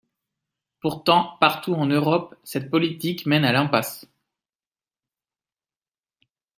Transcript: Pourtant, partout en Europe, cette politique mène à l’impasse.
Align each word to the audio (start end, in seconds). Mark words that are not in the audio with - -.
Pourtant, 0.79 1.37
partout 1.39 1.75
en 1.75 1.85
Europe, 1.85 2.33
cette 2.43 2.71
politique 2.71 3.27
mène 3.27 3.45
à 3.45 3.51
l’impasse. 3.51 4.07